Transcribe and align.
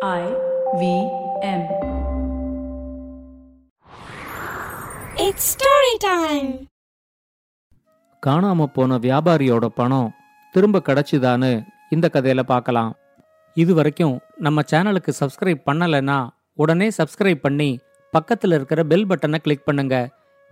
I 0.00 0.24
V 0.78 0.82
M. 1.42 1.62
It's 5.16 5.44
story 5.54 5.94
time. 6.04 6.50
காணாம 8.22 8.66
போன 8.66 8.98
வியாபாரியோட 8.98 9.66
பணம் 9.74 10.12
திரும்ப 10.54 10.82
கிடைச்சுதான்னு 10.88 11.50
இந்த 11.90 12.08
கதையில 12.08 12.42
பார்க்கலாம் 12.42 12.92
இது 13.56 13.74
வரைக்கும் 13.74 14.14
நம்ம 14.38 14.62
சேனலுக்கு 14.70 15.14
சப்ஸ்கிரைப் 15.20 15.62
பண்ணலைன்னா 15.66 16.18
உடனே 16.54 16.88
சப்ஸ்கிரைப் 16.98 17.40
பண்ணி 17.40 17.70
பக்கத்தில் 18.12 18.52
இருக்கிற 18.52 18.84
பெல் 18.84 19.06
பட்டனை 19.06 19.38
கிளிக் 19.38 19.64
பண்ணுங்க 19.64 19.96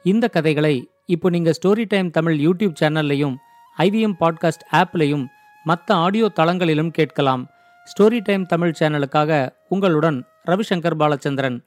இந்த 0.05 0.29
கதைகளை 0.29 0.75
இப்போ 1.07 1.31
நீங்க 1.31 1.53
ஸ்டோரி 1.61 1.87
டைம் 1.87 2.11
தமிழ் 2.11 2.39
யூடியூப் 2.39 2.81
சேனல்லையும் 2.81 3.37
ஐவிஎம் 3.77 4.19
பாட்காஸ்ட் 4.21 4.67
ஆப்லையும் 4.73 5.27
மற்ற 5.67 5.95
ஆடியோ 5.97 6.29
தளங்களிலும் 6.37 6.91
கேட்கலாம் 6.91 7.45
ஸ்டோரி 7.86 8.20
டைம் 8.20 8.46
தமிழ் 8.46 8.78
சேனலுக்காக 8.80 9.32
உங்களுடன் 9.68 10.20
ரவிசங்கர் 10.46 10.98
பாலச்சந்திரன் 11.02 11.58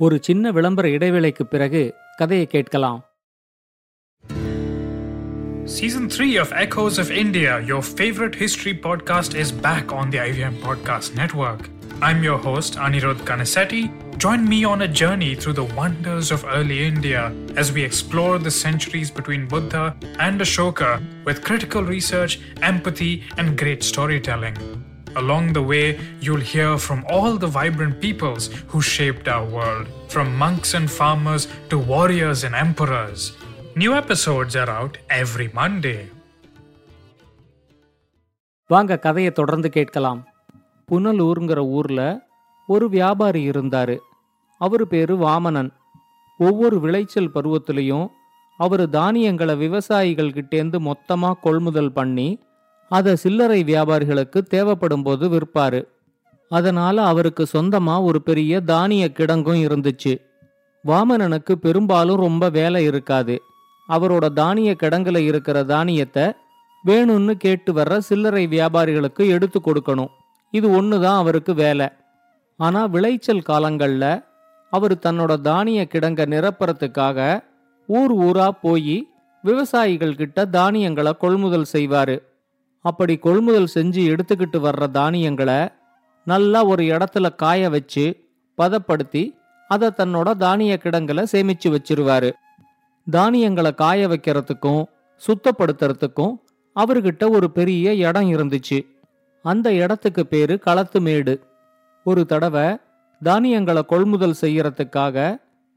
ஒரு 0.00 0.18
சின்ன 0.20 0.50
விளம்பர 0.50 0.88
இடைவேளைக்கு 0.88 1.46
பிறகு 1.46 1.82
கதையை 2.16 2.46
கேட்கலாம் 2.46 3.00
Season 5.66 6.08
3 6.08 6.38
of 6.38 6.52
Echoes 6.52 6.98
of 6.98 7.10
India, 7.12 7.60
your 7.60 7.82
favorite 7.82 8.34
history 8.34 8.74
podcast, 8.74 9.34
is 9.34 9.52
back 9.52 9.92
on 9.92 10.10
the 10.10 10.18
IVM 10.18 10.56
Podcast 10.56 11.14
Network. 11.14 11.60
I'm 12.00 12.22
your 12.22 12.38
host, 12.38 12.74
Anirudh 12.76 13.20
Kanasetti. 13.20 13.82
Join 14.18 14.48
me 14.48 14.64
on 14.64 14.82
a 14.82 14.88
journey 14.88 15.34
through 15.34 15.52
the 15.52 15.68
wonders 15.76 16.30
of 16.30 16.44
early 16.48 16.86
India 16.86 17.22
as 17.56 17.72
we 17.72 17.82
explore 17.82 18.38
the 18.38 18.50
centuries 18.50 19.10
between 19.10 19.46
Buddha 19.46 19.84
and 20.18 20.40
Ashoka 20.40 20.90
with 21.24 21.42
critical 21.42 21.84
research, 21.84 22.40
empathy, 22.62 23.22
and 23.36 23.56
great 23.56 23.82
storytelling. 23.82 24.56
Along 25.15 25.53
the 25.53 25.61
way, 25.61 25.99
you'll 26.21 26.41
hear 26.43 26.77
from 26.77 27.05
all 27.05 27.37
the 27.37 27.47
vibrant 27.47 27.99
peoples 28.01 28.47
who 28.67 28.81
shaped 28.81 29.27
our 29.27 29.45
world, 29.45 29.87
from 30.07 30.35
monks 30.35 30.73
and 30.73 30.91
farmers 30.91 31.47
to 31.69 31.77
warriors 31.77 32.43
and 32.43 32.55
emperors. 32.55 33.21
New 33.75 33.93
episodes 33.93 34.55
are 34.55 34.69
out 34.69 34.97
every 35.21 35.49
Monday. 35.53 35.99
வாங்க 38.69 38.97
கதையை 38.97 39.31
தொடர்ந்து 39.31 39.69
கேட்கலாம் 39.69 40.21
புனலூருங்கிற 40.89 41.57
ஊர்ல 41.57 42.01
ஒரு 42.67 42.89
வியாபாரி 42.89 43.49
இருந்தாரு 43.49 43.97
அவர் 44.57 44.87
பேரு 44.87 45.15
வாமனன் 45.15 45.69
ஒவ்வொரு 46.39 46.79
விளைச்சல் 46.79 47.33
பருவத்திலையும் 47.33 48.07
அவர் 48.59 48.89
தானியங்களை 48.89 49.55
விவசாயிகள் 49.55 50.31
கிட்டேந்து 50.31 50.79
மொத்தமா 50.79 51.33
கொள்முதல் 51.41 51.91
பண்ணி 51.91 52.27
அதை 52.89 53.15
சில்லறை 53.15 53.63
வியாபாரிகளுக்கு 53.63 54.41
தேவைப்படும் 54.41 55.03
போது 55.03 55.25
விற்பாரு. 55.29 55.81
அதனால 56.49 57.03
அவருக்கு 57.03 57.47
சொந்தமா 57.53 58.03
ஒரு 58.03 58.21
பெரிய 58.21 58.61
தானிய 58.61 59.11
கிடங்கும் 59.11 59.63
இருந்துச்சு. 59.67 60.13
வாமனனுக்கு 60.85 61.51
பெரும்பாலும் 61.51 62.17
ரொம்ப 62.17 62.49
வேலை 62.49 62.83
இருக்காது. 62.83 63.35
அவரோட 63.89 64.33
தானிய 64.33 64.75
கிடங்குல 64.83 65.17
இருக்கிற 65.17 65.63
தானியத்தை 65.63 66.25
வேணும்னு 66.85 67.31
கேட்டு 67.31 67.73
வர்ற 67.73 67.97
சில்லறை 67.97 68.47
வியாபாரிகளுக்கு 68.47 69.27
எடுத்து 69.27 69.59
கொடுக்கணும். 69.59 70.11
இது 70.51 70.67
ஒன்று 70.71 71.01
தான் 71.01 71.17
அவருக்கு 71.17 71.53
வேலை. 71.53 71.87
ஆனால் 72.57 72.89
விளைச்சல் 72.89 73.41
காலங்களில் 73.41 74.23
அவர் 74.73 74.95
தன்னோட 74.95 75.41
தானிய 75.41 75.87
கிடங்க 75.91 76.21
நிரப்புறத்துக்காக 76.33 77.43
ஊர் 77.87 78.13
ஊரா 78.17 78.49
போய் 78.61 78.97
விவசாயிகள் 79.43 80.15
கிட்ட 80.15 80.45
தானியங்களை 80.45 81.13
கொள்முதல் 81.17 81.71
செய்வாரு. 81.73 82.15
அப்படி 82.89 83.13
கொள்முதல் 83.17 83.73
செஞ்சு 83.75 84.01
எடுத்துக்கிட்டு 84.11 84.57
வர்ற 84.65 84.85
தானியங்களை 84.91 85.59
நல்லா 86.27 86.59
ஒரு 86.71 86.83
இடத்துல 86.83 87.27
காய 87.35 87.69
வச்சு 87.69 88.05
பதப்படுத்தி 88.57 89.23
அதை 89.69 89.87
தன்னோட 89.97 90.29
தானிய 90.43 90.73
கிடங்களை 90.83 91.23
சேமிச்சு 91.31 91.69
வச்சிருவாரு. 91.69 92.29
தானியங்களை 93.07 93.71
காய 93.81 94.07
வைக்கிறதுக்கும் 94.07 94.83
சுத்தப்படுத்துறதுக்கும் 95.21 96.33
அவர்கிட்ட 96.75 97.23
ஒரு 97.29 97.47
பெரிய 97.51 97.93
இடம் 98.07 98.29
இருந்துச்சு. 98.35 98.79
அந்த 99.45 99.67
இடத்துக்கு 99.73 100.23
பேரு 100.33 100.55
களத்துமேடு. 100.65 101.33
ஒரு 102.05 102.25
தடவை 102.31 102.67
தானியங்களை 103.21 103.83
கொள்முதல் 103.85 104.41
செய்யறதுக்காக 104.41 105.17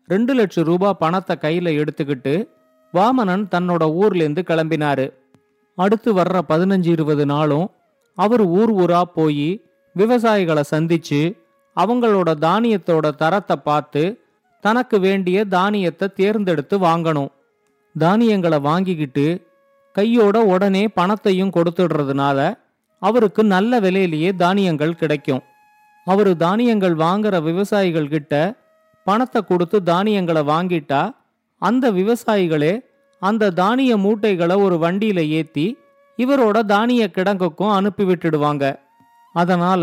ரெண்டு 0.09 0.33
லட்சம் 0.35 0.65
ரூபாய் 0.65 0.99
பணத்தை 0.99 1.37
கையில 1.41 1.69
எடுத்துக்கிட்டு 1.83 2.35
வாமனன் 2.95 3.45
தன்னோட 3.55 3.85
ஊர்லேருந்து 4.01 4.43
கிளம்பினாரு. 4.51 5.07
அடுத்து 5.79 6.11
வர்ற 6.15 6.39
பதினஞ்சு 6.49 6.91
இருபது 6.97 7.27
நாளும் 7.27 7.67
அவர் 8.19 8.43
ஊர் 8.59 8.73
ஊரா 8.83 9.03
போய் 9.15 9.51
விவசாயிகளை 9.97 10.63
சந்திச்சு 10.71 11.21
அவங்களோட 11.77 12.31
தானியத்தோட 12.47 13.07
தரத்தை 13.17 13.57
பார்த்து 13.57 14.03
தனக்கு 14.65 15.01
வேண்டிய 15.01 15.45
தானியத்தை 15.45 16.07
தேர்ந்தெடுத்து 16.15 16.79
வாங்கணும். 16.79 17.31
தானியங்களை 17.95 18.59
வாங்கிக்கிட்டு 18.61 19.27
கையோட 19.97 20.37
உடனே 20.45 20.83
பணத்தையும் 20.89 21.55
கொடுத்துடுறதுனால 21.57 22.39
அவருக்கு 23.03 23.43
நல்ல 23.45 23.81
விலையிலேயே 23.81 24.31
தானியங்கள் 24.37 24.95
கிடைக்கும். 24.95 25.43
அவர் 26.07 26.37
தானியங்கள் 26.37 26.95
வாங்குற 26.97 27.43
விவசாயிகள் 27.43 28.09
கிட்ட 28.09 28.35
பணத்தை 29.07 29.41
கொடுத்து 29.43 29.83
தானியங்களை 29.83 30.43
வாங்கிட்டா 30.43 31.03
அந்த 31.63 31.85
விவசாயிகளே 31.91 32.73
அந்த 33.21 33.51
தானிய 33.51 33.97
மூட்டைகளை 33.97 34.57
ஒரு 34.57 34.77
வண்டியில 34.77 35.21
ஏத்தி 35.29 35.79
இவரோட 36.19 36.61
தானிய 36.61 37.11
கிடங்குக்கும் 37.15 37.71
அனுப்பி 37.71 38.05
விட்டுடுவாங்க. 38.05 38.65
அதனால 39.33 39.83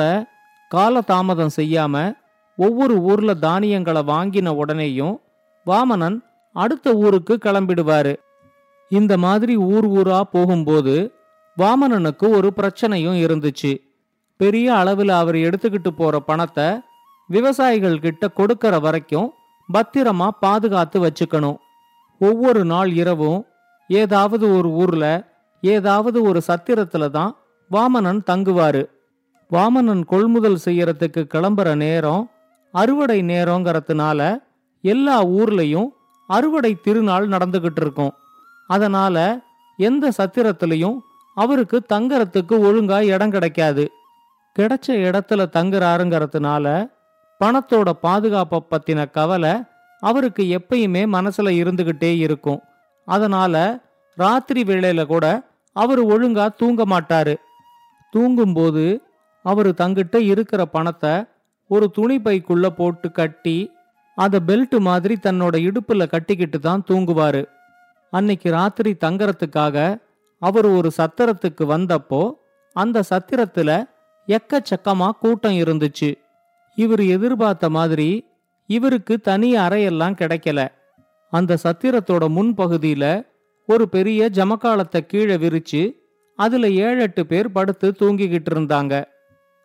கால 0.70 1.02
தாமதம் 1.02 1.56
செய்யாம 1.56 2.16
ஒவ்வொரு 2.58 2.96
ஊர்ல 3.02 3.34
தானியங்களை 3.34 4.02
வாங்கின 4.02 4.53
உடனேயும் 4.62 5.16
வாமனன் 5.66 6.18
அடுத்த 6.53 6.94
ஊருக்கு 6.94 7.38
கிளம்பிடுவாரு. 7.46 8.16
இந்த 8.90 9.18
மாதிரி 9.18 9.56
ஊர் 9.56 9.88
ஊரா 9.90 10.22
போகும்போது 10.22 10.96
வாமனனுக்கு 11.58 12.30
ஒரு 12.30 12.53
பிரச்சனையும் 12.56 13.20
இருந்துச்சு. 13.26 13.72
பெரிய 14.38 14.76
அளவில் 14.76 15.09
அவர் 15.09 15.36
எடுத்துக்கிட்டு 15.36 15.92
போற 15.96 16.20
பணத்தை 16.20 16.68
விவசாயிகள் 17.30 18.00
கிட்ட 18.00 18.30
கொடுக்கற 18.38 18.81
வரைக்கும் 18.81 19.34
பத்திரமா 19.74 20.28
பாதுகாத்து 20.40 20.97
வச்சுக்கணும். 21.06 21.58
ஒவ்வொரு 22.19 22.66
நாள் 22.66 22.91
இரவும் 22.91 23.45
ஏதாவது 23.88 24.57
ஒரு 24.57 24.69
ஊர்ல 24.69 25.05
ஏதாவது 25.61 26.22
ஒரு 26.22 26.41
சத்திரத்துல 26.47 27.09
தான் 27.09 27.35
வாமனன் 27.72 28.22
தங்குவாரு. 28.29 28.83
வாமனன் 29.51 30.03
கொள்முதல் 30.05 30.57
செய்யறதுக்கு 30.66 31.22
கிளம்புற 31.33 31.75
நேரம் 31.75 32.29
அறுவடை 32.72 33.22
நேரங்கிறதுனால 33.22 34.41
எல்லா 34.81 35.23
ஊர்லயும் 35.23 35.88
அறுவடை 36.28 36.72
திருநாள் 36.81 37.28
நடந்துகிட்டு 37.28 37.81
இருக்கும். 37.81 38.13
அதனால 38.67 39.39
எந்த 39.78 40.11
சத்திரத்திலையும் 40.17 40.97
அவருக்கு 41.35 41.78
தங்கறதுக்கு 41.94 42.55
ஒழுங்கா 42.67 42.99
இடம் 43.01 43.29
கிடைக்காது. 43.29 43.91
கிடைச்ச 44.59 44.88
இடத்துல 44.88 45.41
தங்குறாருங்கிறதுனால 45.57 46.89
பணத்தோட 47.39 47.89
பாதுகாப்பை 47.89 48.59
பத்தின 48.72 49.11
கவலை 49.11 49.51
அவருக்கு 50.03 50.44
எப்பயுமே 50.58 51.03
மனசுல 51.16 51.52
இருந்துகிட்டே 51.62 52.12
இருக்கும். 52.18 52.62
அதனால 53.08 53.56
ராத்திரி 54.18 54.62
வேளையில 54.63 55.06
கூட 55.06 55.25
அவர் 55.75 56.02
ஒழுங்கா 56.06 56.46
தூங்க 56.56 56.84
மாட்டாரு. 56.85 57.35
தூங்கும்போது 58.12 58.85
அவர் 59.46 59.69
தங்கிட்ட 59.72 60.16
இருக்கிற 60.16 60.66
பணத்தை 60.66 61.13
ஒரு 61.69 61.85
துணி 61.90 62.18
பைக்குள்ள 62.18 62.68
போட்டு 62.69 63.12
கட்டி 63.12 63.58
அத 64.18 64.40
பெல்ட் 64.47 64.75
மாதிரி 64.80 65.16
தன்னோட 65.24 65.56
இடுப்புல 65.68 66.08
கட்டிக்கிட்டு 66.08 66.59
தான் 66.59 66.84
தூங்குவாரு. 66.90 67.44
அன்னைக்கு 68.14 68.52
ராத்திரி 68.52 68.91
தங்கறதுக்காக 69.06 70.02
அவர் 70.41 70.66
ஒரு 70.66 70.90
சத்திரத்துக்கு 70.97 71.64
வந்தப்போ 71.74 72.22
அந்த 72.75 73.03
சத்திரத்துல 73.09 73.69
எக்கச்சக்கமா 74.28 75.09
கூட்டம் 75.09 75.58
இருந்துச்சு. 75.64 76.09
இவர் 76.78 77.03
எதிர்பார்த்த 77.05 77.70
மாதிரி 77.70 78.09
இவருக்கு 78.67 79.19
தனி 79.19 79.55
அறையெல்லாம் 79.55 80.19
கிடைக்கல. 80.22 80.67
அந்த 81.34 81.58
சத்திரத்தோட 81.64 82.25
முன்பகுதியில 82.37 83.25
ஒரு 83.67 83.90
பெரிய 83.90 84.29
ஜமக்காலத்தை 84.34 84.99
கீழே 84.99 85.37
விரிச்சு 85.37 85.81
அதுல 86.35 86.69
ஏழெட்டு 86.69 87.25
பேர் 87.25 87.52
படுத்து 87.52 87.96
தூங்கிக்கிட்டு 87.99 88.52
இருந்தாங்க. 88.53 89.03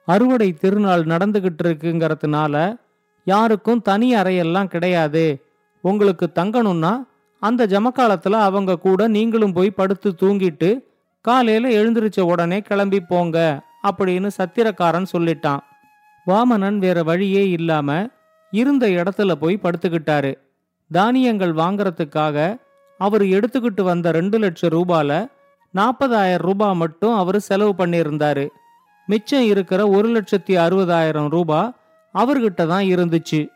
அறுவடை 0.09 0.53
திருநாள் 0.53 1.05
நடந்துகிட்டு 1.05 1.63
இருக்குங்கிறதுனால 1.63 2.77
யாருக்கும் 3.25 3.83
தனி 3.83 4.15
அறையெல்லாம் 4.15 4.73
கிடையாது. 4.75 5.43
உங்களுக்கு 5.81 6.31
தங்கணும்னா 6.35 7.07
அந்த 7.41 7.67
ஜமக்காலத்துல 7.67 8.31
அவங்க 8.31 8.79
கூட 8.79 9.09
நீங்களும் 9.09 9.53
போய் 9.53 9.71
படுத்து 9.71 10.15
தூங்கிட்டு 10.23 10.71
காலையில 11.21 11.69
எழுந்திருச்ச 11.69 12.21
உடனே 12.21 12.61
கிளம்பி 12.61 13.01
போங்க 13.01 13.37
அப்படின்னு 13.89 14.31
சத்திரக்காரன் 14.39 15.13
சொல்லிட்டான். 15.13 15.63
வாமனன் 16.27 16.79
வேற 16.79 17.03
வழியே 17.03 17.51
இல்லாம 17.51 18.09
இருந்த 18.53 18.87
இடத்துல 18.87 19.33
போய் 19.33 19.63
படுத்துக்கிட்டாரு. 19.63 20.33
தானியங்கள் 20.91 21.55
வாங்கறதுக்காக 21.55 22.59
அவர் 22.99 23.23
எடுத்துக்கிட்டு 23.23 23.83
வந்த 23.83 24.11
ரெண்டு 24.13 24.39
லட்சம் 24.39 24.71
ரூபால 24.71 25.29
நாற்பதாயிரம் 25.71 26.47
ரூபாய் 26.47 26.75
மட்டும் 26.75 27.15
அவர் 27.15 27.41
செலவு 27.41 27.75
பண்ணியிருந்தாரு. 27.79 28.49
மிச்சம் 29.07 29.43
இருக்கிற 29.43 29.89
ஒரு 29.89 30.09
லட்சத்தி 30.09 30.55
அறுபதாயிரம் 30.65 31.29
ரூபாய் 31.29 31.73
அவர்கிட்ட 32.15 32.67
தான் 32.67 32.85
இருந்துச்சு. 32.85 33.49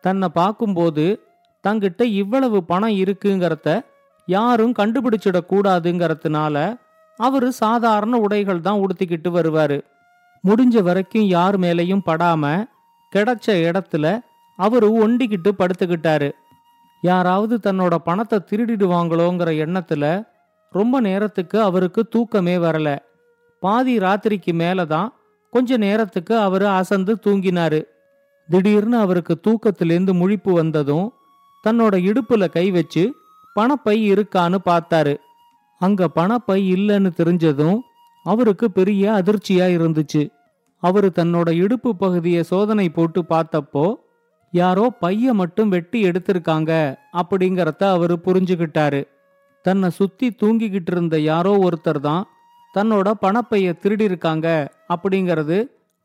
தன்னை 0.00 0.28
பார்க்கும்போது 0.28 1.20
தங்கிட்ட 1.64 2.02
இவ்வளவு 2.02 2.64
பணம் 2.64 2.96
இருக்குங்கிறத 3.02 3.80
யாரும் 4.26 4.74
கண்டுபிடிச்சிடக்கூடாதுங்கிறதுனால 4.74 6.56
அவர் 6.56 6.78
அவரு 7.18 7.52
சாதாரண 7.52 8.18
உடைகள் 8.18 8.60
தான் 8.60 8.80
உடுத்திக்கிட்டு 8.82 9.30
வருவாரு. 9.30 9.78
முடிஞ்ச 10.44 10.82
வரைக்கும் 10.82 11.22
யார் 11.22 11.60
மேலையும் 11.60 12.04
படாம 12.06 12.64
கிடைச்ச 13.12 13.54
இடத்துல 13.68 14.20
அவரு 14.58 14.88
ஒண்டிக்கிட்டு 15.02 15.50
படுத்துக்கிட்டாரு. 15.58 16.30
யாராவது 17.02 17.54
தன்னோட 17.62 17.94
பணத்தை 17.94 18.38
திருடிடுவாங்களோங்கிற 18.50 19.50
எண்ணத்துல 19.64 20.04
ரொம்ப 20.72 21.00
நேரத்துக்கு 21.00 21.60
அவருக்கு 21.60 22.08
தூக்கமே 22.08 22.56
வரல. 22.56 22.98
பாதி 23.62 23.98
ராத்திரிக்கு 23.98 24.52
மேல 24.52 24.84
தான் 24.84 25.08
கொஞ்ச 25.50 25.76
நேரத்துக்கு 25.76 26.38
அவரு 26.38 26.66
அசந்து 26.66 27.12
தூங்கினாரு. 27.26 27.80
திடீர்னு 28.48 28.96
அவருக்கு 28.96 29.34
தூக்கத்திலேருந்து 29.46 30.12
முழிப்பு 30.12 30.52
வந்ததும் 30.52 31.12
தன்னோட 31.64 31.94
இடுப்புல 32.10 32.50
கை 32.50 32.70
வச்சு 32.70 33.14
பணப்பை 33.56 33.96
இருக்கான்னு 34.12 34.58
பார்த்தாரு. 34.64 35.14
அங்க 35.80 36.08
பணப்பை 36.14 36.58
இல்லைன்னு 36.74 37.10
தெரிஞ்சதும் 37.16 37.78
அவருக்கு 38.26 38.70
பெரிய 38.70 39.12
அதிர்ச்சியா 39.12 39.66
இருந்துச்சு. 39.76 40.22
அவரு 40.82 41.12
தன்னோட 41.14 41.50
இடுப்பு 41.54 41.96
பகுதியை 41.96 42.42
சோதனை 42.42 42.88
போட்டு 42.88 43.24
பார்த்தப்போ 43.28 43.84
யாரோ 44.52 44.84
பைய 45.02 45.34
மட்டும் 45.34 45.68
வெட்டி 45.68 45.98
எடுத்திருக்காங்க 46.08 46.72
அப்படிங்கறத 47.20 47.82
அவரு 47.90 48.18
புரிஞ்சுகிட்டாரு. 48.24 49.00
தன்னை 49.62 49.90
சுத்தி 49.90 50.28
தூங்கிக்கிட்டு 50.42 50.92
இருந்த 50.92 51.18
யாரோ 51.18 51.52
ஒருத்தர் 51.58 52.00
தான் 52.00 52.24
தன்னோட 52.74 53.08
பணப்பைய 53.20 53.72
திருடியிருக்காங்க 53.82 54.46
அப்படிங்கிறது 54.88 55.58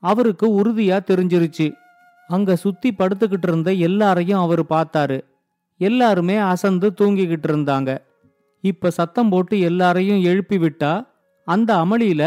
அவருக்கு 0.03 0.47
உறுதியா 0.59 0.97
தெரிஞ்சிருச்சு. 1.09 1.67
அங்க 2.29 2.55
சுத்தி 2.55 2.89
படுத்துக்கிட்டு 2.91 3.47
இருந்த 3.47 3.71
எல்லாரையும் 3.71 4.39
அவரு 4.39 4.65
பார்த்தாரு. 4.69 5.17
எல்லாருமே 5.77 6.35
அசந்து 6.38 6.88
தூங்கிக்கிட்டு 7.01 7.47
இருந்தாங்க 7.47 7.91
இப்ப 8.63 8.89
சத்தம் 8.89 9.29
போட்டு 9.29 9.59
எல்லாரையும் 9.59 10.21
எழுப்பி 10.21 10.57
விட்டா 10.57 11.07
அந்த 11.47 11.69
அமளியில 11.75 12.23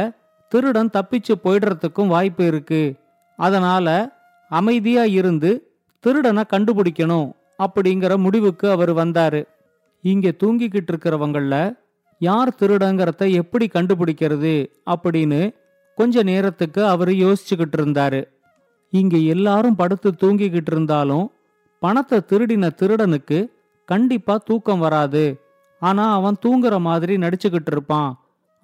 திருடன் 0.48 0.92
தப்பிச்சு 0.92 1.34
போயிடுறதுக்கும் 1.44 2.12
வாய்ப்பு 2.14 2.46
இருக்கு. 2.46 2.82
அதனால 3.38 3.88
அமைதியா 4.50 5.04
இருந்து 5.04 5.69
திருடனை 6.04 6.42
கண்டுபிடிக்கணும் 6.52 7.28
அப்படிங்கிற 7.58 8.16
முடிவுக்கு 8.16 8.70
அவர் 8.70 8.92
வந்தாரு. 8.94 9.40
இங்க 10.04 10.28
தூங்கிக்கிட்டு 10.42 10.90
இருக்கிறவங்கள 10.92 11.54
யார் 12.18 12.50
திருடங்கிறத 12.60 13.32
எப்படி 13.32 13.66
கண்டுபிடிக்கிறது 13.74 14.54
அப்படின்னு 14.92 15.40
கொஞ்ச 15.98 16.22
நேரத்துக்கு 16.22 16.86
அவர் 16.86 17.12
யோசிச்சுக்கிட்டு 17.24 17.76
இருந்தாரு. 17.80 18.20
இங்க 18.92 19.16
எல்லாரும் 19.34 19.76
படுத்து 19.76 20.10
தூங்கிக்கிட்டு 20.22 20.72
இருந்தாலும் 20.74 21.26
பணத்தை 21.78 22.18
திருடின 22.30 22.70
திருடனுக்கு 22.80 23.38
கண்டிப்பா 23.84 24.34
தூக்கம் 24.36 24.78
வராது. 24.78 25.24
ஆனா 25.82 26.04
அவன் 26.14 26.36
தூங்குற 26.46 26.74
மாதிரி 26.78 27.14
நடிச்சுக்கிட்டு 27.16 27.72
இருப்பான். 27.72 28.10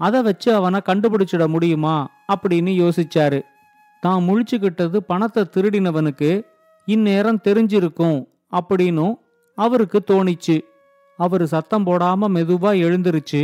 அதை 0.01 0.23
வச்சு 0.23 0.55
அவனை 0.55 0.81
கண்டுபிடிச்சிட 0.87 1.49
முடியுமா 1.49 1.97
அப்படின்னு 2.35 2.73
யோசிச்சாரு. 2.83 3.41
தான் 4.01 4.25
முழிச்சுக்கிட்டது 4.29 4.97
பணத்தை 4.97 5.43
திருடினவனுக்கு 5.55 6.31
இந்நேரம் 6.87 7.41
தெரிஞ்சிருக்கும் 7.45 8.19
அப்படின்னும் 8.51 9.15
அவருக்கு 9.59 9.99
தோணிச்சு. 10.07 10.57
அவர் 11.19 11.47
சத்தம் 11.47 11.87
போடாம 11.87 12.29
மெதுவா 12.37 12.71
எழுந்திருச்சு. 12.87 13.43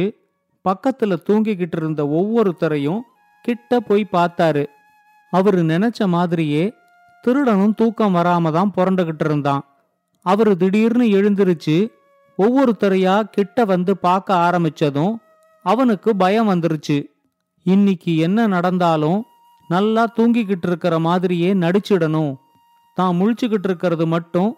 பக்கத்துல 0.65 1.17
தூங்கிக்கிட்டு 1.29 1.77
இருந்த 1.77 2.03
ஒவ்வொருத்தரையும் 2.05 3.01
கிட்ட 3.43 3.81
போய் 3.81 4.07
பார்த்தாரு. 4.13 4.65
அவரு 5.31 5.63
நினைச்ச 5.63 6.07
மாதிரியே 6.07 6.73
திருடனும் 7.25 7.75
தூக்கம் 7.75 8.15
வராம 8.15 8.53
தான் 8.53 8.73
புரண்டுகிட்டு 8.77 9.25
இருந்தான். 9.25 9.63
அவரு 10.27 10.57
திடீர்னு 10.57 11.05
எழுந்திருச்சு. 11.05 11.77
ஒவ்வொருத்தரையா 12.39 13.23
கிட்ட 13.31 13.65
வந்து 13.65 13.97
பார்க்க 13.97 14.35
ஆரம்பிச்சதும் 14.35 15.15
அவனுக்கு 15.63 16.17
பயம் 16.17 16.49
வந்துருச்சு. 16.49 16.97
இன்னைக்கு 17.63 18.17
என்ன 18.17 18.47
நடந்தாலும் 18.47 19.25
நல்லா 19.69 20.13
தூங்கிக்கிட்டு 20.17 20.67
இருக்கிற 20.67 20.99
மாதிரியே 20.99 21.55
நடிச்சிடணும். 21.55 22.33
தான் 22.99 23.17
முழிச்சுக்கிட்டு 23.19 23.69
இருக்கிறது 23.71 24.07
மட்டும் 24.07 24.51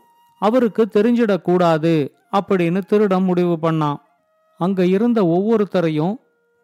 அவருக்கு 0.43 0.83
தெரிஞ்சிடக்கூடாது 0.95 1.95
அப்படின்னு 2.39 2.81
திருடம் 2.91 3.27
முடிவு 3.29 3.55
பண்ணான். 3.63 3.99
அங்க 4.61 4.81
இருந்த 4.87 5.19
ஒவ்வொருத்தரையும் 5.27 6.15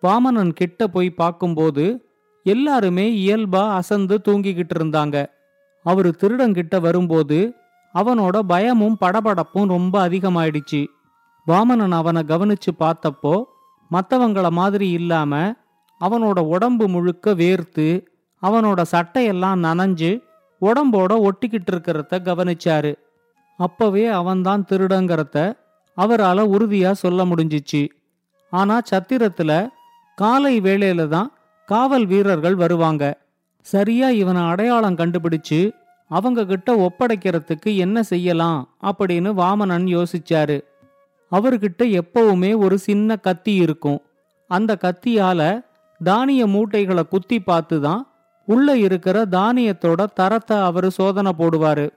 வாமனன் 0.03 0.53
கிட்ட 0.53 0.87
போய் 0.87 1.11
பார்க்கும்போது 1.11 1.85
எல்லாருமே 2.47 3.07
இயல்பா 3.23 3.63
அசந்து 3.79 4.17
தூங்கிக்கிட்டு 4.29 4.75
இருந்தாங்க 4.79 5.17
அவரு 5.87 6.11
திருடங்கிட்ட 6.21 6.77
வரும்போது 6.81 7.39
அவனோட 7.95 8.37
பயமும் 8.53 8.97
படபடப்பும் 9.01 9.71
ரொம்ப 9.75 9.95
அதிகமாயிடுச்சு. 10.09 10.81
வாமனன் 11.47 11.95
அவனை 12.01 12.23
கவனிச்சு 12.23 12.71
பார்த்தப்போ 12.79 13.35
மற்றவங்கள 13.91 14.49
மாதிரி 14.51 14.89
இல்லாம 14.91 15.33
அவனோட 16.01 16.39
உடம்பு 16.55 16.85
முழுக்க 16.89 17.33
வேர்த்து 17.35 17.87
அவனோட 18.43 18.81
சட்டையெல்லாம் 18.93 19.59
நனைஞ்சு 19.67 20.11
உடம்போட 20.61 21.29
ஒட்டிக்கிட்டு 21.29 21.71
இருக்கிறத 21.73 22.19
கவனிச்சாரு. 22.19 22.95
அப்பவே 23.57 24.07
அவன்தான் 24.07 24.65
திருடங்கிறத 24.71 25.57
அவரால 25.97 26.39
உறுதியா 26.55 26.91
சொல்ல 26.93 27.25
முடிஞ்சிச்சு. 27.25 27.89
ஆனா 28.51 28.81
சத்திரத்துல 28.91 29.69
காலை 30.15 30.61
வேளையில 30.61 31.09
தான் 31.09 31.33
காவல் 31.67 32.07
வீரர்கள் 32.07 32.55
வருவாங்க. 32.55 33.21
சரியா 33.61 34.11
இவனை 34.11 34.43
அடையாளம் 34.43 34.97
கண்டுபிடிச்சு 34.97 35.73
அவங்க 36.09 36.45
கிட்ட 36.45 36.77
ஒப்படைக்கிறதுக்கு 36.77 37.77
என்ன 37.77 38.03
செய்யலாம் 38.03 38.69
அப்படின்னு 38.83 39.31
வாமனன் 39.43 39.87
யோசிச்சாரு. 39.97 40.61
அவர்கிட்ட 41.33 42.01
எப்பவுமே 42.01 42.57
ஒரு 42.57 42.79
சின்ன 42.79 43.17
கத்தி 43.17 43.55
இருக்கும். 43.55 44.01
அந்த 44.49 44.79
கத்தியால 44.81 45.65
தானிய 46.03 46.47
மூட்டைகளை 46.47 47.03
குத்தி 47.09 47.41
பார்த்து 47.41 47.81
தான் 47.81 48.10
உள்ள 48.47 48.77
இருக்கிற 48.77 49.25
தானியத்தோட 49.25 50.07
தரத்தை 50.15 50.57
அவரு 50.59 50.91
சோதனை 50.91 51.33
போடுவாரு. 51.39 51.91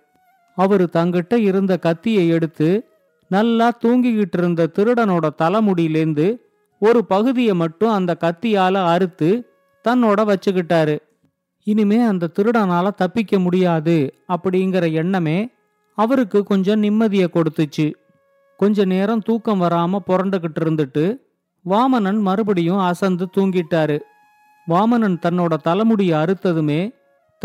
அவரு 0.55 0.89
தங்கிட்ட 0.93 1.35
இருந்த 1.35 1.77
கத்தியை 1.77 2.27
எடுத்து 2.27 2.87
நல்லா 3.27 3.71
தூங்கிக்கிட்டு 3.85 4.37
இருந்த 4.37 4.69
திருடனோட 4.73 5.29
தலைமுடியிலேந்து 5.37 6.37
ஒரு 6.79 7.05
பகுதியை 7.05 7.53
மட்டும் 7.53 7.91
அந்த 7.91 8.17
கத்தியால 8.19 8.73
அறுத்து 8.85 9.29
தன்னோட 9.89 10.19
வச்சுக்கிட்டாரு. 10.29 10.97
இனிமே 11.63 12.01
அந்த 12.01 12.29
திருடனால 12.39 12.89
தப்பிக்க 12.95 13.39
முடியாது 13.39 14.13
அப்படிங்கிற 14.27 14.91
எண்ணமே 14.91 15.49
அவருக்கு 15.95 16.43
கொஞ்சம் 16.43 16.83
நிம்மதியை 16.83 17.27
கொடுத்துச்சு. 17.27 17.93
கொஞ்ச 18.57 18.85
நேரம் 18.85 19.21
தூக்கம் 19.21 19.61
வராம 19.61 19.99
புரண்டுகிட்டு 20.07 20.59
இருந்துட்டு 20.59 21.17
வாமனன் 21.69 22.19
மறுபடியும் 22.19 22.77
அசந்து 22.77 23.27
தூங்கிட்டாரு. 23.37 23.99
வாமனன் 24.69 25.17
தன்னோட 25.25 25.57
தலைமுடியை 25.57 26.19
அறுத்ததுமே 26.19 26.95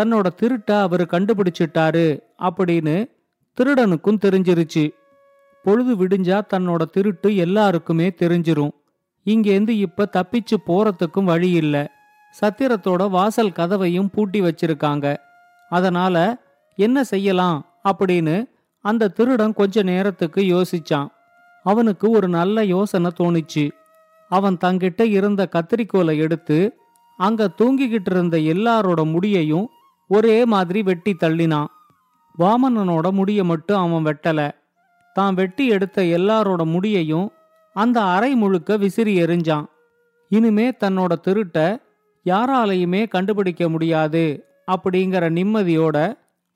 தன்னோட 0.00 0.26
திருட்ட 0.37 0.80
அவரு 0.80 1.06
கண்டுபிடிச்சிட்டாரு 1.10 2.22
அப்படின்னு 2.38 3.10
திருடனுக்கும் 3.58 4.20
தெரிஞ்சிருச்சு. 4.25 4.90
பொழுது 5.62 5.96
விடிஞ்சா 5.96 6.40
தன்னோட 6.54 6.84
திருட்டு 6.84 7.37
எல்லாருக்குமே 7.37 8.08
தெரிஞ்சிரும். 8.08 8.70
இங்கேந்து 9.26 9.68
இப்ப 9.68 10.08
தப்பிச்சு 10.12 10.56
போறதுக்கும் 10.66 11.25
வழி 11.25 11.50
இல்ல. 11.50 11.90
சத்திரத்தோட 12.40 13.10
வாசல் 13.10 13.50
கதவையும் 13.50 14.10
பூட்டி 14.12 14.40
வச்சிருக்காங்க. 14.40 15.16
அதனால 15.68 16.38
என்ன 16.76 17.04
செய்யலாம் 17.04 17.66
அப்படின்னு 17.84 18.44
அந்த 18.80 19.08
திருடன் 19.08 19.52
கொஞ்ச 19.52 19.82
நேரத்துக்கு 19.82 20.40
யோசிச்சான். 20.40 21.08
அவனுக்கு 21.62 22.10
ஒரு 22.10 22.28
நல்ல 22.28 22.64
யோசனை 22.64 23.10
தோணுச்சு. 23.18 23.70
அவன் 24.28 24.56
தங்கிட்ட 24.64 25.02
இருந்த 25.02 25.48
கத்திரிக்கோலை 25.52 26.16
எடுத்து 26.16 26.78
அங்க 27.18 27.48
தூங்கிக்கிட்டு 27.58 28.12
இருந்த 28.14 28.37
எல்லாரோட 28.54 29.00
முடியையும் 29.14 29.66
ஒரே 30.10 30.37
மாதிரி 30.44 30.80
வெட்டி 30.82 31.12
தள்ளினான். 31.12 31.70
வாமனனோட 32.38 33.06
முடிய 33.10 33.40
மட்டும் 33.44 33.80
அவன் 33.84 34.06
வெட்டல. 34.08 34.40
தான் 35.16 35.34
வெட்டி 35.34 35.64
எடுத்த 35.66 36.02
எல்லாரோட 36.02 36.62
முடியையும் 36.64 37.26
அந்த 37.76 37.98
அறை 38.14 38.30
முழுக்க 38.34 38.76
விசிறி 38.76 39.14
எறிஞ்சான். 39.22 39.66
இனிமே 40.30 40.66
தன்னோட 40.70 41.12
திருட்ட 41.26 41.58
யாராலையுமே 42.26 43.08
கண்டுபிடிக்க 43.08 43.68
முடியாது 43.68 44.25
அப்படிங்கிற 44.66 45.25
நிம்மதியோட 45.38 45.96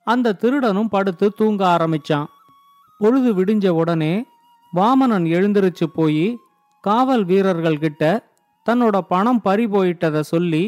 அந்த 0.07 0.35
திருடனும் 0.41 0.89
படுத்து 0.89 1.27
தூங்க 1.29 1.61
ஆரம்பிச்சான். 1.67 2.27
பொழுது 2.99 3.29
விடிஞ்ச 3.33 3.67
உடனே 3.81 4.13
வாமனன் 4.73 5.25
எழுந்திருச்சு 5.35 5.85
போய் 5.93 6.25
காவல் 6.83 7.25
வீரர்கள்கிட்ட 7.25 8.03
தன்னோட 8.69 8.97
பணம் 9.07 9.41
பறி 9.41 9.65
போயிட்டதை 9.65 10.19
சொல்லி 10.19 10.63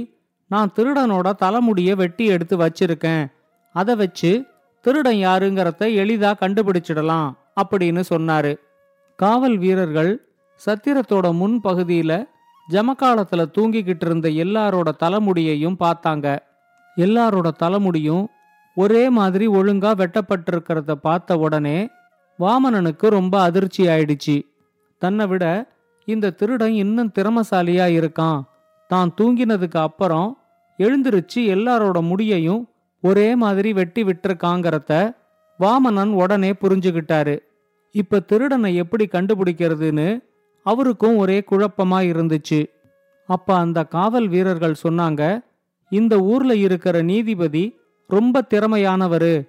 நான் 0.51 0.71
திருடனோட 0.75 1.27
தலைமுடியை 1.33 1.95
வெட்டி 1.95 2.25
எடுத்து 2.25 2.57
வச்சிருக்கேன். 2.57 3.25
அதை 3.75 3.95
வச்சு 3.95 4.45
திருடன் 4.81 5.15
யாருங்கிறத 5.15 5.83
எளிதா 6.01 6.31
கண்டுபிடிச்சிடலாம் 6.39 7.29
அப்படின்னு 7.61 8.03
சொன்னாரு. 8.09 8.53
காவல் 9.19 9.57
வீரர்கள் 9.57 10.11
சத்திரத்தோட 10.61 11.33
முன் 11.33 11.61
பகுதியில 11.63 12.27
ஜமக்காலத்துல 12.69 13.41
தூங்கிக்கிட்டு 13.57 14.05
இருந்த 14.05 14.29
எல்லாரோட 14.29 14.89
தலைமுடியையும் 15.03 15.79
பார்த்தாங்க. 15.79 16.27
எல்லாரோட 16.97 17.47
தலைமுடியும் 17.63 18.25
ஒரே 18.75 19.09
மாதிரி 19.09 19.47
ஒழுங்கா 19.47 19.91
வெட்டப்பட்டிருக்கிறத 20.01 20.91
பார்த்த 20.91 21.37
உடனே 21.37 21.89
வாமனனுக்கு 22.39 23.07
ரொம்ப 23.07 23.41
அதிர்ச்சி 23.41 23.83
ஆயிடுச்சு. 23.87 24.35
தன்னை 25.01 25.27
விட 25.27 25.73
இந்த 26.05 26.29
திருடன் 26.29 26.71
இன்னும் 26.71 27.11
திறமசாலியா 27.15 27.87
இருக்கான். 27.99 28.41
தான் 28.87 29.13
தூங்கினதுக்கு 29.17 29.77
அப்புறம் 29.77 30.37
எழுந்திருச்சு 30.77 31.41
எல்லாரோட 31.55 31.97
முடியையும் 32.01 32.63
ஒரே 33.01 33.35
மாதிரி 33.35 33.73
வெட்டி 33.73 34.03
விட்டுருக்காங்கிறத 34.03 35.15
வாமனன் 35.59 36.11
உடனே 36.11 36.51
புரிஞ்சுக்கிட்டாரு 36.51 37.35
இப்ப 37.91 38.19
திருடனை 38.19 38.75
எப்படி 38.75 39.07
கண்டுபிடிக்கிறதுன்னு 39.11 40.23
அவருக்கும் 40.63 41.17
ஒரே 41.17 41.43
குழப்பமா 41.51 41.99
இருந்துச்சு. 42.11 42.65
அப்ப 43.29 43.55
அந்த 43.55 43.83
காவல் 43.83 44.27
வீரர்கள் 44.27 44.81
சொன்னாங்க 44.83 45.43
இந்த 45.89 46.19
ஊர்ல 46.19 46.55
இருக்கிற 46.55 47.01
நீதிபதி 47.01 47.77
ரொம்ப 48.07 48.43
திறமையானவரு. 48.49 49.47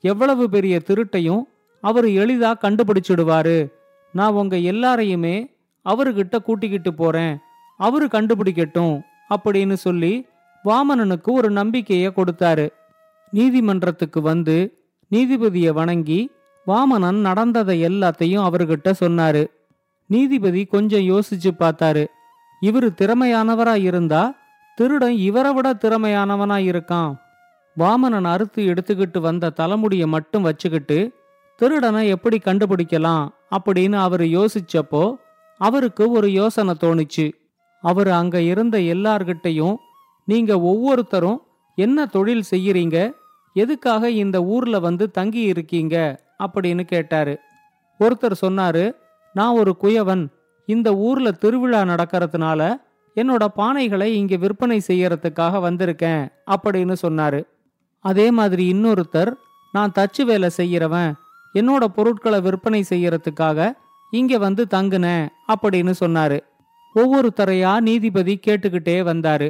எவ்வளவு 0.00 0.50
பெரிய 0.50 0.80
திருட்டையும் 0.86 1.42
அவர் 1.80 2.04
எளிதா 2.04 2.52
கண்டுபிடிச்சிடுவாரு. 2.62 3.72
நான் 4.12 4.32
உங்க 4.32 4.56
எல்லாரையுமே 4.56 5.36
அவர்கிட்ட 5.84 6.38
கூட்டிக்கிட்டு 6.38 6.94
போறேன். 6.94 7.38
அவரு 7.76 8.06
கண்டுபிடிக்கட்டும் 8.06 9.00
அப்படின்னு 9.30 9.72
சொல்லி 9.72 10.26
வாமனனுக்கு 10.64 11.30
ஒரு 11.30 11.52
நம்பிக்கைய 11.52 12.12
கொடுத்தாரு. 12.12 12.68
நீதிமன்றத்துக்கு 13.30 14.20
வந்து 14.20 14.86
நீதிபதியை 15.10 15.68
வணங்கி 15.68 16.30
வாமனன் 16.66 17.20
நடந்ததை 17.20 17.84
எல்லாத்தையும் 17.84 18.44
அவர்கிட்ட 18.48 18.92
சொன்னாரு. 19.04 19.46
நீதிபதி 20.06 20.64
கொஞ்சம் 20.64 21.00
யோசிச்சு 21.00 21.50
பார்த்தாரு. 21.58 22.06
இவரு 22.62 22.88
திறமையானவரா 23.00 23.74
இருந்தா 23.74 24.34
திருடன் 24.76 25.12
இவரை 25.12 25.52
விட 25.52 25.72
திறமையானவனா 25.72 26.56
இருக்கான். 26.70 27.14
வாமனன் 27.78 28.24
அறுத்து 28.24 28.64
எடுத்துக்கிட்டு 28.66 29.20
வந்த 29.20 29.50
தலைமுடியை 29.50 30.06
மட்டும் 30.06 30.42
வச்சுக்கிட்டு 30.42 31.12
திருடனை 31.56 32.08
எப்படி 32.08 32.40
கண்டுபிடிக்கலாம்? 32.44 33.28
அப்படின்னு 33.50 33.92
அவர் 33.92 34.20
யோசிச்சப்போ 34.20 35.14
அவருக்கு 35.58 36.10
ஒரு 36.10 36.32
யோசனை 36.32 36.74
தோணுச்சு. 36.80 37.32
அவர் 37.80 38.08
அங்க 38.08 38.40
இருந்த 38.40 38.78
எல்லார்கிட்டையும் 38.78 39.76
நீங்க 40.24 40.60
ஒவ்வொருத்தரும் 40.60 41.42
என்ன 41.76 42.06
தொழில் 42.06 42.42
செய்யறீங்க? 42.50 43.12
எதுக்காக 43.54 44.10
இந்த 44.10 44.44
ஊர்ல 44.44 44.78
வந்து 44.78 45.10
தங்கி 45.10 45.40
இருக்கீங்க? 45.40 46.20
அப்படின்னு 46.38 46.82
கேட்டாரு. 46.82 47.38
ஒருத்தர் 48.00 48.32
சொன்னாரு 48.46 48.94
நான் 49.32 49.56
ஒரு 49.56 49.76
குயவன். 49.82 50.28
இந்த 50.66 50.94
ஊர்ல 50.94 51.32
திருவிழா 51.32 51.82
நடக்கிறதுனால 51.82 52.80
என்னோட 53.16 53.46
பானைகளை 53.56 54.02
இங்க 54.02 54.36
விற்பனை 54.36 54.82
செய்யறதுக்காக 54.86 55.58
வந்திருக்கேன் 55.58 56.28
அப்படின்னு 56.50 56.96
சொன்னாரு. 57.02 57.44
அதே 58.00 58.30
மாதிரி 58.30 58.72
இன்னொருத்தர் 58.72 59.32
நான் 59.72 59.92
தச்சு 59.98 60.22
வேலை 60.22 60.50
செய்யறவன். 60.56 61.12
என்னோட 61.54 61.84
பொருட்களை 61.84 62.40
விற்பனை 62.40 62.84
செய்யறதுக்காக 62.88 63.72
இங்க 64.10 64.38
வந்து 64.38 64.66
தங்குனேன் 64.70 65.26
அப்படின்னு 65.52 65.92
சொன்னாரு. 66.00 66.38
ஒவ்வொருத்தரையா 66.94 67.80
நீதிபதி 67.80 68.34
கேட்டுக்கிட்டே 68.46 68.98
வந்தாரு. 69.10 69.48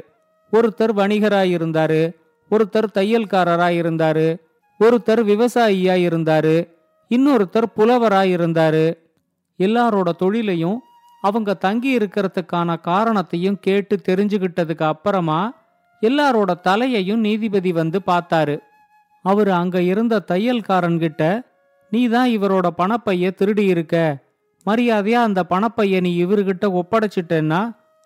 ஒருத்தர் 0.52 0.92
வணிகராய் 1.00 1.50
இருந்தாரு 1.56 2.02
ஒருத்தர் 2.50 2.86
தையல்காரராய் 2.94 3.76
இருந்தாரு 3.82 4.26
ஒருத்தர் 4.80 5.22
விவசாயியா 5.30 5.94
இருந்தாரு 6.08 6.56
இன்னொருத்தர் 7.10 7.66
புலவராய் 7.76 8.30
இருந்தாரு 8.36 8.86
எல்லாரோட 9.58 10.08
தொழிலையும் 10.16 10.78
அவங்க 11.20 11.54
தங்கி 11.54 11.96
இருக்கிறதுக்கான 11.96 12.80
காரணத்தையும் 12.80 13.58
கேட்டு 13.60 14.00
தெரிஞ்சுக்கிட்டதுக்கு 14.08 14.82
அப்புறமா 14.82 15.40
எல்லாரோட 16.02 16.50
தலையையும் 16.60 17.20
நீதிபதி 17.20 17.72
வந்து 17.72 18.00
பார்த்தாரு. 18.06 18.56
அவரு 19.22 19.52
அங்க 19.52 19.82
இருந்த 19.82 20.24
தையல்காரன்கிட்ட 20.28 21.22
நீ 21.90 22.08
தான் 22.08 22.28
இவரோட 22.28 22.66
பணப்பைய 22.78 23.30
திருடி 23.34 23.64
இருக்க 23.64 23.96
மரியாதையா 24.66 25.20
அந்த 25.28 25.40
பணப்பைய 25.50 26.00
நீ 26.00 26.24
இவர்கிட்ட 26.24 26.66
ஒப்படைச்சிட்டேன்னா 26.80 27.60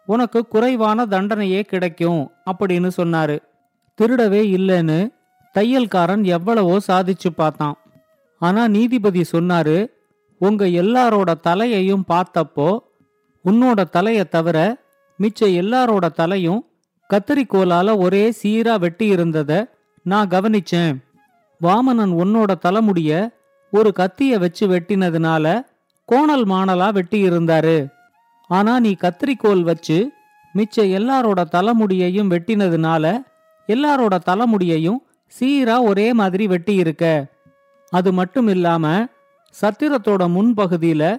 உனக்கு 0.08 0.40
குறைவான 0.46 1.04
தண்டனையே 1.06 1.60
கிடைக்கும் 1.62 2.22
அப்படின்னு 2.50 2.90
சொன்னாரு. 2.96 3.36
திருடவே 3.98 4.42
இல்லைன்னு 4.56 4.98
தையல்காரன் 5.54 6.24
எவ்வளவோ 6.36 6.76
சாதிச்சு 6.88 7.30
பார்த்தான். 7.36 7.76
ஆனா 8.38 8.62
நீதிபதி 8.68 9.22
சொன்னாரு 9.32 9.76
உங்க 10.40 10.64
எல்லாரோட 10.82 11.30
தலையையும் 11.40 12.04
பார்த்தப்போ 12.08 12.78
உன்னோட 13.44 13.80
தலையை 13.90 14.24
தவிர 14.28 14.58
மிச்ச 15.18 15.40
எல்லாரோட 15.62 16.06
தலையும் 16.12 16.60
கத்தரிக்கோலால 17.10 17.96
ஒரே 17.96 18.24
சீரா 18.42 18.74
வெட்டி 18.78 19.06
இருந்தத 19.14 19.52
நான் 20.06 20.28
கவனிச்சேன். 20.28 20.94
வாமனன் 21.60 22.14
உன்னோட 22.22 22.52
தலைமுடிய 22.58 23.10
ஒரு 23.72 23.92
கத்திய 23.98 24.38
வச்சு 24.38 24.64
வெட்டினதுனால 24.68 25.46
கோணல் 26.04 26.44
மாணலா 26.44 26.92
வெட்டி 26.92 27.30
இருந்தாரு 27.30 27.86
ஆனா 28.46 28.80
நீ 28.80 28.96
கத்திரிக்கோல் 29.00 29.60
வச்சு 29.60 30.10
மிச்ச 30.54 30.76
எல்லாரோட 30.76 31.44
தலைமுடியையும் 31.44 32.30
வெட்டினதுனால 32.30 33.22
எல்லாரோட 33.68 34.18
தலைமுடியையும் 34.26 34.98
சீரா 35.40 35.82
ஒரே 35.82 36.12
மாதிரி 36.12 36.46
வெட்டி 36.46 36.74
இருக்க 36.74 37.26
அது 37.90 38.12
மட்டும் 38.12 38.48
இல்லாம 38.48 39.04
சத்திரத்தோட 39.60 40.28
முன்பகுதியில 40.28 41.16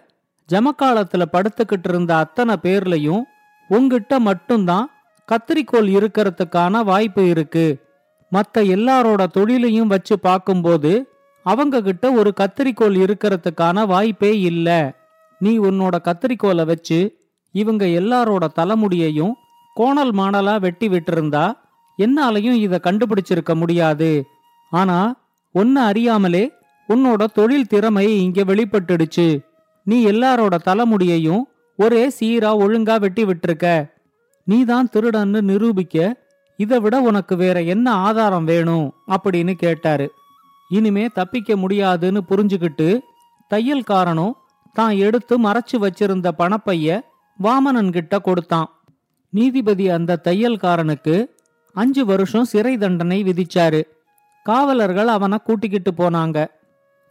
ஜமக்காலத்துல 0.49 1.23
படுத்துக்கிட்டு 1.31 1.89
இருந்த 1.89 2.17
அத்தனை 2.17 2.55
பேர்லயும் 2.61 3.21
உங்கிட்ட 3.69 4.19
மட்டும்தான் 4.19 4.91
கத்திரிக்கோல் 5.31 5.89
இருக்கிறதுக்கான 5.89 6.83
வாய்ப்பு 6.83 7.29
இருக்கு. 7.29 7.83
மற்ற 8.29 8.61
எல்லாரோட 8.61 9.27
தொழிலையும் 9.27 9.87
வச்சு 9.87 10.19
பார்க்கும்போது 10.19 11.12
அவங்க 11.43 11.81
கிட்ட 11.81 12.11
ஒரு 12.11 12.33
கத்திரிக்கோல் 12.37 12.95
இருக்கிறதுக்கான 12.95 13.85
வாய்ப்பே 13.85 14.39
இல்ல. 14.39 14.95
நீ 15.39 15.59
உன்னோட 15.59 15.95
கத்திரிக்கோலை 16.03 16.65
வச்சு 16.65 17.17
இவங்க 17.51 17.85
எல்லாரோட 17.85 18.47
தலைமுடியையும் 18.47 19.33
கோணல் 19.73 20.11
மாணலா 20.11 20.59
வெட்டி 20.59 20.87
விட்டிருந்தா 20.87 21.53
என்னாலையும் 21.97 22.53
இத 22.53 22.79
கண்டுபிடிச்சிருக்க 22.83 23.55
முடியாது. 23.55 24.25
ஆனா 24.69 25.15
ஒன்னு 25.53 25.79
அறியாமலே 25.79 26.51
உன்னோட 26.89 27.25
தொழில் 27.25 27.67
திறமை 27.67 28.21
இங்க 28.21 28.43
வெளிப்பட்டுடுச்சு. 28.43 29.45
நீ 29.83 30.05
எல்லாரோட 30.05 30.57
தலைமுடியையும் 30.65 31.41
ஒரே 31.77 32.07
சீரா 32.19 32.49
ஒழுங்கா 32.57 32.99
வெட்டி 32.99 33.25
விட்டிருக்க. 33.25 33.91
நீதான் 34.43 34.89
திருடன்னு 34.93 35.41
நிரூபிக்க 35.41 36.21
இதை 36.57 36.79
விட 36.79 37.01
உனக்கு 37.01 37.35
வேற 37.35 37.61
என்ன 37.61 37.91
ஆதாரம் 37.91 38.43
வேணும்? 38.43 38.93
அப்படின்னு 39.07 39.53
கேட்டாரு. 39.53 40.11
இனிமே 40.77 41.05
தப்பிக்க 41.17 41.55
முடியாதுன்னு 41.55 42.21
புரிஞ்சுக்கிட்டு 42.29 42.87
தையல்காரனும் 43.51 44.35
தான் 44.77 44.93
எடுத்து 45.05 45.33
மறைச்சு 45.45 45.77
வச்சிருந்த 45.83 46.27
பணப்பைய 46.41 46.87
வாமனன்கிட்ட 47.39 48.15
கொடுத்தான். 48.27 48.69
நீதிபதி 49.33 49.85
அந்த 49.97 50.19
தையல்காரனுக்கு 50.27 51.15
அஞ்சு 51.75 52.03
வருஷம் 52.05 52.49
சிறை 52.51 52.73
தண்டனை 52.77 53.19
விதிச்சாரு. 53.23 53.81
காவலர்கள் 54.45 55.09
அவனை 55.15 55.37
கூட்டிக்கிட்டு 55.43 55.91
போனாங்க. 55.97 56.37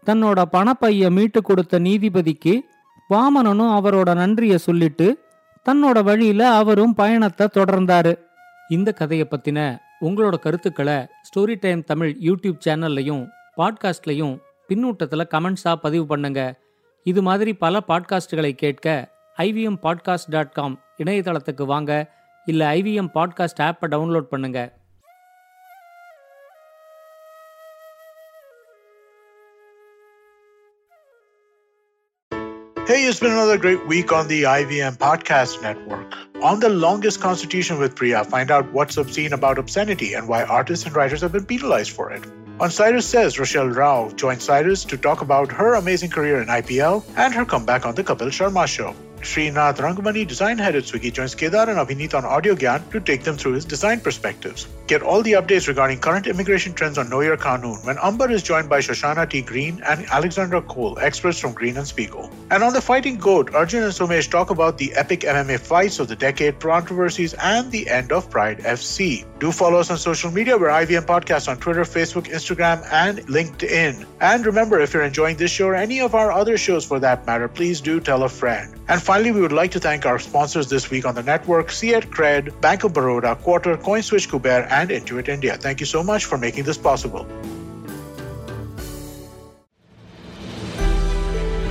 தன்னோட 0.07 0.41
பணப்பைய 0.55 1.11
மீட்டு 1.17 1.41
கொடுத்த 1.43 1.81
நீதிபதிக்கு 1.89 2.55
வாமனனும் 3.11 3.73
அவரோட 3.79 4.11
நன்றிய 4.21 4.55
சொல்லிட்டு 4.67 5.07
தன்னோட 5.67 5.99
வழியில 6.09 6.43
அவரும் 6.61 6.95
பயணத்தை 6.95 7.47
தொடர்ந்தாரு. 7.57 8.13
இந்த 8.69 8.89
கதையை 9.01 9.27
பத்தின 9.31 9.59
உங்களோட 10.07 10.37
கருத்துக்களை 10.45 10.99
ஸ்டோரி 11.27 11.57
டைம் 11.65 11.83
தமிழ் 11.91 12.13
யூடியூப் 12.29 12.65
சேனல்லையும் 12.67 13.25
பாட்காஸ்ட்லையும் 13.57 14.35
பின்னூட்டத்தில் 14.69 15.31
கமெண்ட்ஸாக 15.31 15.77
பதிவு 15.77 16.07
பண்ணுங்க 16.07 16.43
இது 17.07 17.23
மாதிரி 17.23 17.53
பல 17.55 17.79
பாட்காஸ்டுகளை 17.89 18.53
கேட்க 18.55 18.87
ஐவிஎம் 19.39 19.81
பாட்காஸ்ட் 19.83 20.31
டாட் 20.31 20.53
காம் 20.53 20.77
இணையதளத்துக்கு 20.99 21.65
வாங்க 21.67 21.93
இல்லை 22.47 22.67
ஐவிஎம் 22.67 23.11
பாட்காஸ்ட் 23.15 23.63
ஆப்பை 23.63 23.89
டவுன்லோட் 23.89 24.31
பண்ணுங்க 24.31 24.61
Hey, 32.87 33.07
it's 33.07 33.21
been 33.21 33.31
another 33.31 33.59
great 33.59 33.87
week 33.87 34.13
on 34.13 34.29
the 34.29 34.43
IVM 34.43 34.97
Podcast 34.97 35.63
Network. 35.63 36.15
On 36.43 36.59
the 36.59 36.69
longest 36.69 37.21
constitution 37.21 37.79
with 37.79 37.95
Priya, 37.95 38.25
find 38.25 38.51
out 38.51 38.73
what's 38.73 38.97
obscene 38.97 39.33
about 39.33 39.59
obscenity 39.59 40.15
and 40.15 40.29
why 40.29 40.43
artists 40.45 40.85
and 40.85 40.95
writers 40.95 41.21
have 41.21 41.33
been 41.33 41.47
penalized 41.47 41.93
for 41.93 42.11
it. 42.11 42.25
On 42.63 42.71
Cyrus 42.71 43.05
Says, 43.05 43.41
Rochelle 43.41 43.71
Rao 43.71 44.09
joined 44.11 44.41
Cyrus 44.41 44.85
to 44.85 44.97
talk 44.97 45.21
about 45.21 45.51
her 45.51 45.75
amazing 45.75 46.11
career 46.11 46.41
in 46.41 46.47
IPL 46.47 47.03
and 47.17 47.35
her 47.35 47.45
comeback 47.45 47.85
on 47.85 47.97
the 47.97 48.05
Kapil 48.05 48.31
Sharma 48.31 48.69
show. 48.69 48.95
Srinath 49.23 49.77
Rangamani, 49.77 50.27
design 50.27 50.59
head 50.59 50.77
at 50.77 50.85
Swiggy, 50.85 51.13
joins 51.13 51.35
Kedar 51.35 51.71
and 51.71 51.79
Abhinit 51.79 52.15
on 52.15 52.25
Audio 52.25 52.55
Gyan 52.55 52.91
to 52.91 53.01
take 53.01 53.23
them 53.23 53.37
through 53.37 53.53
his 53.53 53.65
design 53.65 54.01
perspectives. 54.01 54.69
Get 54.87 55.03
all 55.03 55.23
the 55.23 55.33
updates 55.33 55.69
regarding 55.69 56.01
current 56.01 56.27
immigration 56.27 56.75
trends 56.75 56.99
on 56.99 57.09
Know 57.09 57.21
Your 57.21 57.37
Kanun 57.37 57.85
when 57.87 57.97
Amber 58.03 58.31
is 58.31 58.43
joined 58.43 58.69
by 58.69 58.81
Shoshana 58.81 59.29
T. 59.29 59.43
Green 59.43 59.81
and 59.87 60.05
Alexandra 60.07 60.61
Cole, 60.63 60.99
experts 60.99 61.39
from 61.39 61.53
Green 61.53 61.77
and 61.77 61.87
Spiegel. 61.87 62.31
And 62.51 62.63
on 62.63 62.73
The 62.73 62.81
Fighting 62.81 63.17
Goat, 63.17 63.55
Arjun 63.55 63.85
and 63.85 63.93
Somesh 63.93 64.31
talk 64.31 64.51
about 64.51 64.79
the 64.79 64.93
epic 64.95 65.21
MMA 65.21 65.59
fights 65.61 65.99
of 65.99 66.09
the 66.09 66.17
decade, 66.17 66.61
controversies, 66.61 67.35
and 67.35 67.71
the 67.71 67.89
end 67.89 68.13
of 68.13 68.29
Pride 68.29 68.59
FC. 68.59 69.25
Do 69.39 69.53
follow 69.53 69.79
us 69.79 69.91
on 69.91 69.99
social 69.99 70.31
media. 70.31 70.59
We're 70.59 70.69
IVM 70.69 71.07
Podcast 71.07 71.49
on 71.49 71.59
Twitter, 71.59 71.83
Facebook, 71.83 72.29
Instagram, 72.29 72.87
and 72.93 73.19
LinkedIn. 73.27 74.05
And 74.21 74.47
remember, 74.47 74.81
if 74.81 74.93
you're 74.93 75.03
enjoying 75.05 75.37
this 75.37 75.51
show 75.51 75.69
or 75.69 75.75
any 75.75 76.01
of 76.01 76.15
our 76.15 76.31
other 76.31 76.57
shows 76.57 76.85
for 76.85 76.99
that 77.01 77.27
matter, 77.27 77.49
please 77.49 77.81
do 77.81 78.01
tell 78.01 78.25
a 78.25 78.29
friend. 78.29 78.75
And 78.89 79.01
finally, 79.01 79.31
we 79.31 79.41
would 79.41 79.53
like 79.53 79.71
to 79.73 79.81
thank 79.81 80.07
our 80.07 80.19
sponsors 80.19 80.69
this 80.69 80.91
week 80.91 81.07
on 81.07 81.15
the 81.15 81.23
network, 81.23 81.71
Fiat 81.71 82.11
Cred, 82.11 82.61
Bank 82.61 82.83
of 82.83 82.93
Baroda, 82.93 83.37
Quarter, 83.37 83.77
CoinSwitch 83.77 84.29
Kuber, 84.29 84.67
and 84.71 84.91
Intuit 84.91 85.29
India. 85.29 85.57
Thank 85.57 85.79
you 85.79 85.87
so 85.87 86.03
much 86.03 86.25
for 86.25 86.37
making 86.37 86.65
this 86.65 86.79
possible. 86.79 87.25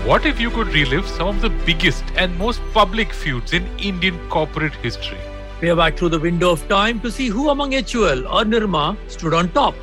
What 0.06 0.26
if 0.26 0.40
you 0.40 0.50
could 0.50 0.68
relive 0.70 1.08
some 1.08 1.28
of 1.28 1.42
the 1.42 1.50
biggest 1.50 2.04
and 2.16 2.38
most 2.38 2.62
public 2.74 3.14
feuds 3.14 3.54
in 3.54 3.68
Indian 3.78 4.18
corporate 4.30 4.74
history? 4.76 5.20
We 5.62 5.68
Peer 5.68 5.76
back 5.76 5.98
through 5.98 6.10
the 6.10 6.20
window 6.20 6.52
of 6.52 6.68
time 6.68 7.00
to 7.02 7.12
see 7.12 7.28
who 7.28 7.50
among 7.50 7.74
HUL 7.74 8.26
or 8.28 8.44
Nirma 8.44 8.98
stood 9.08 9.34
on 9.34 9.50
top. 9.52 9.76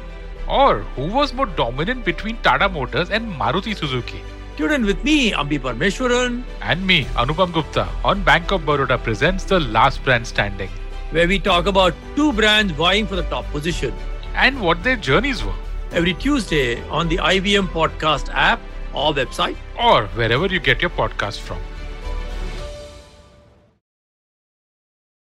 Or 0.49 0.80
who 0.97 1.06
was 1.12 1.32
more 1.35 1.47
dominant 1.47 2.04
between 2.04 2.38
Tata 2.38 2.68
Motors 2.68 3.11
and 3.11 3.32
Maruti 3.32 3.76
Suzuki? 3.76 4.20
Tune 4.58 4.72
in 4.72 4.84
with 4.86 5.02
me, 5.04 5.30
Ambi 5.32 5.58
Parmeshwaran, 5.60 6.42
And 6.60 6.84
me, 6.86 7.04
Anupam 7.22 7.52
Gupta, 7.52 7.88
on 8.04 8.22
Bank 8.22 8.50
of 8.50 8.62
Baroda 8.62 8.98
presents 9.02 9.44
The 9.44 9.60
Last 9.60 10.02
Brand 10.04 10.26
Standing 10.26 10.70
where 11.10 11.26
we 11.26 11.38
talk 11.38 11.66
about 11.66 11.94
two 12.16 12.34
brands 12.34 12.70
vying 12.72 13.06
for 13.06 13.16
the 13.16 13.22
top 13.34 13.46
position. 13.50 13.94
and 14.34 14.60
what 14.60 14.82
their 14.84 14.96
journeys 14.96 15.42
were, 15.44 15.54
Every 15.90 16.12
Tuesday 16.14 16.82
on 16.90 17.08
the 17.08 17.16
IBM 17.16 17.68
Podcast 17.68 18.28
app 18.34 18.60
or 18.92 19.14
website. 19.14 19.56
or 19.80 20.06
wherever 20.08 20.46
you 20.46 20.60
get 20.60 20.82
your 20.82 20.90
podcast 20.90 21.38
from. 21.38 21.58